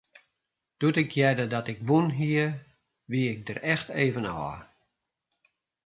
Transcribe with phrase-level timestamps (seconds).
[0.79, 2.47] Doe't ik hearde dat ik wûn hie,
[3.11, 4.59] wie ik der echt even ôf.